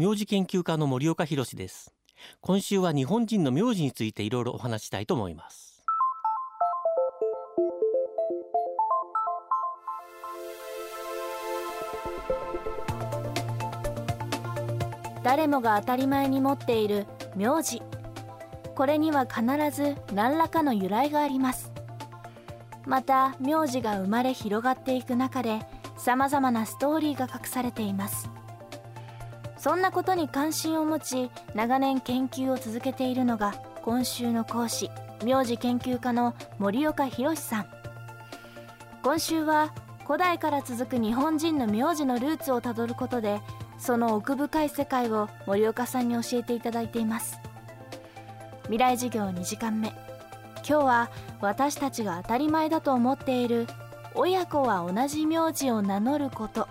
[0.00, 1.92] 名字研究家の森岡博です。
[2.40, 5.84] 今週は日本人の名字についていろいろお話したいと思います。
[15.22, 17.06] 誰もが当たり前に持っている
[17.36, 17.82] 名字。
[18.74, 21.70] これには必ず何らかの由来があります。
[22.86, 25.60] また名字が生まれ広がっていく中で
[25.98, 28.30] さまざまなストーリーが隠されています。
[29.60, 34.90] そんなことに関心を持ち長年研究を続けているのが今週の講師
[35.22, 37.66] 名字研究家の森岡博さん。
[39.02, 39.74] 今週は
[40.06, 43.42] 古代から続く日本人の名字のルーツをたどることで
[43.78, 47.38] その奥深い世界を森岡さんに教えていただいています。
[48.62, 49.88] 未来授業2時間目。
[49.88, 51.10] 今日は
[51.42, 53.66] 私たちが当たり前だと思っている
[54.14, 56.66] 親子は同じ名字を名乗ること。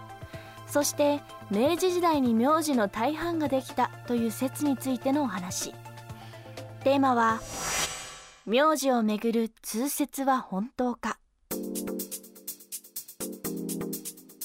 [0.69, 5.73] そして明治時代に名字の大半ができたという説についてのお話。
[6.83, 7.41] テーマは
[8.45, 11.19] 名字をめぐる通説は本当か。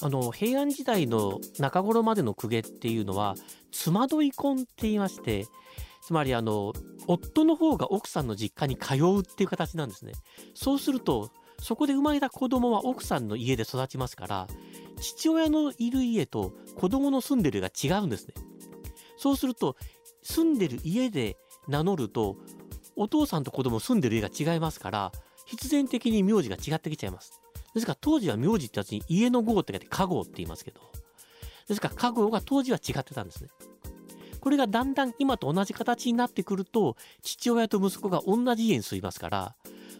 [0.01, 3.35] あの平安時代の中頃までの公家っていうのは
[3.71, 5.47] 妻どい婚って言いまして
[6.03, 6.73] つまりあの
[7.07, 10.13] 夫の方が奥さんの実家に通うっていう形なんですね。
[10.53, 14.47] そうするとそこで生まれた子供は奥さんの家で育ちますから
[14.99, 18.33] 父親のいる家と子供の住んでるが違うんですね。
[19.17, 19.75] そうすると
[20.23, 21.37] 住んでる家で
[21.67, 22.37] 名乗ると
[22.95, 25.11] お父さんと子供住んでる家が違いますから
[25.45, 27.41] 必然的に名字が違ってきちゃいます。
[27.73, 30.79] ですから当時は名字ってやつに家の号って書いて家号って言いますけど
[31.67, 33.49] ですから家号が当時は違ってたんですね。
[34.39, 39.55] これがだんだん今と同じ形になってくると父親と息子が同じ家に住みますから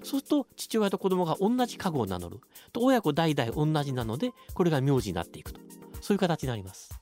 [0.06, 2.40] そうすると父親と子供が同じ家具を名乗る。
[2.72, 5.60] と親子代々同じなのでこれが名字になっていくと。
[6.02, 6.98] そういう形になります。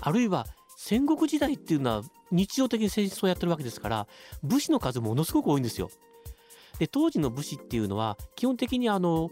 [0.00, 4.06] あるいは戦国時代っていうのは日常的に戦争をやってるわけですから
[4.42, 5.90] 武士の数ものすごく多いんですよ。
[6.78, 9.30] で当時の武士っていうのは基本的にあの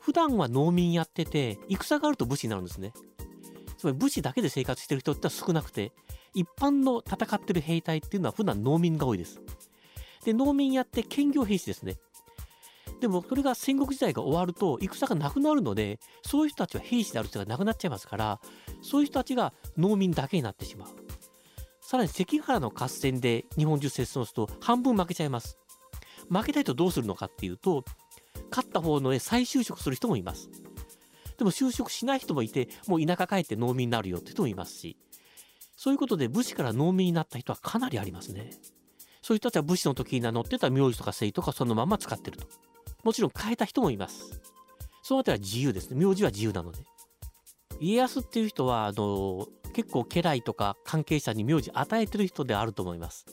[0.00, 2.92] 普段は農民やってて戦があると武士になるんですね。
[3.76, 5.92] つまり武士だけで生活してる人っては少なくて
[6.34, 9.40] 一般の戦ってる兵隊っていうのは普段農民が多いです。
[10.24, 11.96] で農民やって兼業兵士ですね。
[13.00, 18.40] でもそれが戦国時代が終わると戦がなくなるのでそういう人たちは兵士である人がなくなっちゃいますから
[18.82, 20.88] そういう人たちが農民だけになってしまう。
[21.80, 25.58] さらに関ヶ原の合戦で日本中接戦争すると半分負けちゃいます。
[26.28, 27.84] 負けたいとどうするのかっていうと
[28.50, 30.50] 勝った方の再就職する人もいます。
[31.38, 34.98] でも就職しない人もいてもう田舎帰って農民になるよって人もいますし
[35.74, 38.50] そういうことで武士から農民になった人はかなりありますね。
[39.22, 42.46] そういう人たちは武士の時に名乗ってた名字とか姓とかそのまま使ってると。
[43.02, 44.40] もちろん変えた人もいます。
[45.02, 46.04] そのあたりは自由ですね。
[46.04, 46.78] 名字は自由なので。
[47.80, 53.26] 家康っていう人は、あの、結構家来とか関係者に名字与えてる人であると思います。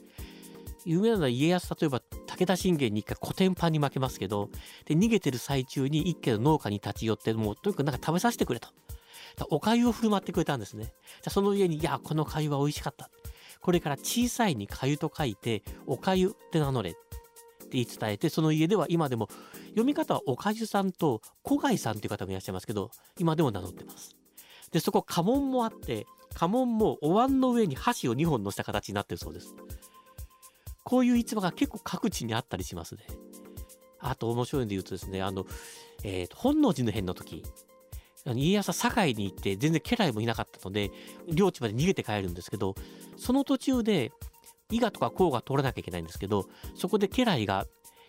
[0.86, 4.50] 有名なのは家康、例えば武田信玄に一回古典版に負けますけど、
[4.86, 8.70] で、逃げてる最中に一家の農家に立ち寄って、もうとにかくなんか食べさせてくれと。
[9.50, 10.86] お粥を振る舞ってくれたんですね。
[10.86, 13.10] じゃその家に、いや、この粥は美味しかった。
[13.60, 16.96] これから小さいに粥と書いて、お粥って名乗れ。
[17.68, 19.30] って言い伝えて、その家では今でも、
[19.70, 24.16] 読み方はおかじさんと小貝さんっていう方もいらっしゃいますけど、今でも名乗ってます。
[24.72, 29.56] で、そこ家紋もあって、家紋もお椀の上に箸を2本乗せた形になってるそうです。
[30.84, 33.02] こういう逸話が結構各地にあったりしますね。
[34.00, 35.46] あと面白いんで言うとですね、あの、
[36.04, 37.44] えー、本能寺の変の時、
[38.26, 40.92] 家康は堺に行って全然家来もいなかったので、
[41.28, 42.76] 領地まで逃げて帰るんですけど、
[43.16, 44.12] その途中で
[44.70, 47.66] 伊賀とか甲が通らなきゃいけないんですけど、そこで家来が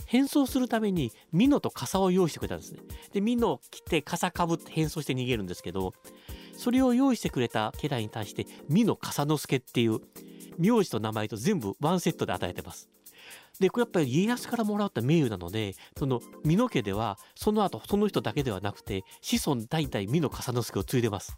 [0.06, 2.80] 変装するために美濃と傘を用意してくれたんですね。
[3.12, 5.92] で、美濃を着て傘かぶって変装して逃げるんですけど、
[6.56, 10.00] それを用意してくれた家来に対して、美濃笠之助っていう
[10.56, 12.88] 名字と名前と全部ワンセットで与えてます。
[13.60, 21.36] で、これやっぱり家康からもらった名誉なので、その美濃家では、その後その人だけではなくて、子孫代々美濃笠之助を継いでます。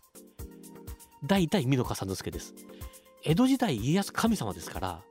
[1.24, 2.54] 代々美濃笠之助です。
[3.24, 5.02] 江戸時代家康神様ですから、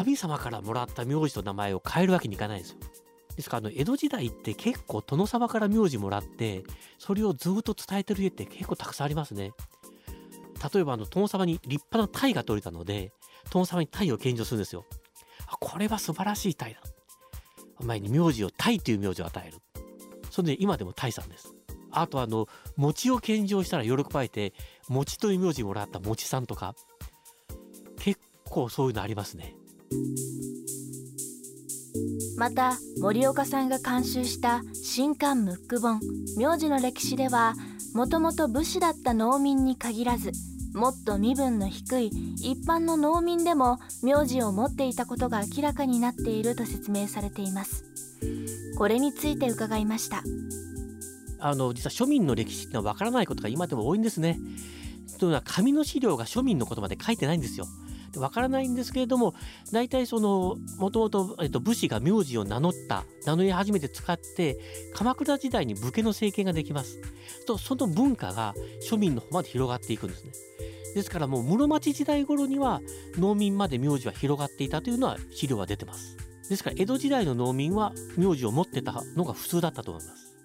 [0.00, 2.78] 神様からもらった名字と名前を変えるわけにいかないんですよ。
[3.36, 6.64] ですからあの江戸時代って結構殿様から名字もらって
[6.98, 9.52] それをずっと伝えてる家って結構たくさんありますね。
[10.72, 13.12] 例えばあの殿様に立派な鯛が取れたので
[13.50, 14.86] 殿様に鯛を献上するんですよ。
[15.46, 16.80] あこれは素晴らしい鯛だ。
[17.78, 19.58] お前に名字を鯛という名字を与える。
[20.30, 21.54] それで今でも鯛さんです。
[21.90, 24.54] あとあの餅を献上したら喜ばれて
[24.88, 26.74] 餅という名字もらった餅さんとか
[27.98, 28.18] 結
[28.48, 29.59] 構そういうのありますね。
[32.36, 36.00] また森岡さんが監修した新刊ムック本
[36.38, 37.54] 名字の歴史では
[37.94, 40.32] もともと武士だった農民に限らず
[40.72, 47.84] もっと身分の低い一般の農民でも名字を持っていたことが明らかになっていると説明されています。
[48.78, 50.22] これについて伺いました。
[51.40, 54.38] あの実は庶民の歴史ってのは分からないことが今でも多いんですね。
[55.18, 57.66] というのは紙の資料が庶民のことまで書いてないんですよ。
[58.16, 59.34] わからないんですけれども
[59.72, 64.58] 大体そのもともと武士が名字を名乗った名乗り始めて使って
[64.94, 67.00] 鎌倉時代に武家の政権ができます。
[67.46, 68.54] とその文化が
[68.88, 70.32] 庶民の方まで広がっていくんですね。
[70.94, 72.80] ですからもう室町時代頃には
[73.16, 76.16] 農民まで名字は広がっていたというのは資料は出てます。
[76.48, 80.39] ですから江戸時代の農民は名字を持ってたのが普通だったと思います。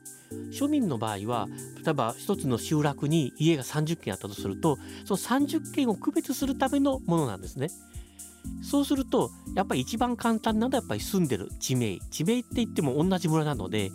[0.51, 1.47] 庶民の場合は
[1.83, 7.69] 例えば一つの集落に家が30軒あったとするとその30軒を区別するためのものなんですね。
[8.61, 13.91] そうするとやっぱり一番簡単なのはやっぱり住んでる地名地名って言っても同じ村なので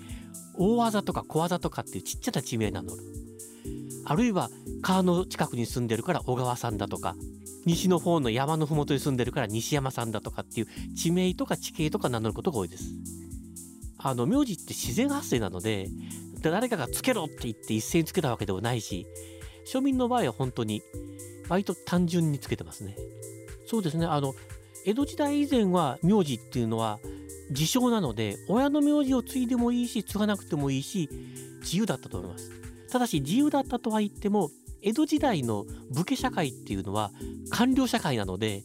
[0.54, 2.92] 大技とか小技とかっていうちっちゃな地名なの
[4.04, 4.50] あるいは
[4.82, 7.14] 川の近くに住んでるから小川さんだとか
[7.66, 12.94] 西の方の山の麓に住んでるから西山さんだとかっていう地名とか地形とか名乗ることが多いです。
[14.02, 15.88] あの名字って自然発生なので
[16.40, 19.06] 誰かがつけろって言って一斉につけたわけでもないし
[19.66, 20.82] 庶民の場合は本当に
[21.48, 22.96] 割と単純につけてますね。
[23.66, 24.06] そうですね。
[24.06, 24.34] あの
[24.86, 26.98] 江戸時代以前は名字っていうのは
[27.50, 31.08] 自称なので親の名字を継いでもいいし継がなくてもいいし
[31.60, 32.50] 自由だったと思います。
[32.90, 34.50] ただし自由だったとは言っても
[34.82, 37.10] 江戸時代の武家社会っていうのは
[37.50, 38.64] 官僚社会なので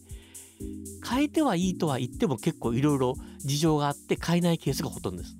[1.08, 5.36] 変えてはいいとは言っても結構いろいろ事情があって変えないケースがほとんどです。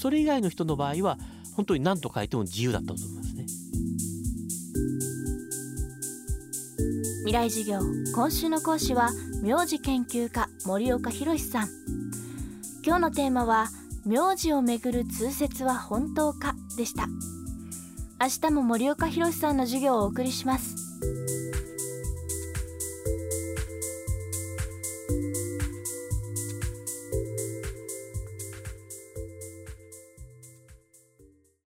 [0.00, 1.18] それ以外の人の場合は
[1.56, 3.46] 本当に何と書いても自由だったと思いますね。
[7.26, 7.80] 未来授業
[8.14, 9.10] 今週の講師は
[9.42, 11.68] 名字研究家森岡博さん。
[12.84, 13.68] 今日のテーマは
[14.04, 17.06] 名字をめぐる通説は本当かでした。
[18.20, 20.76] 明日も森岡博さんの授業をお送りします。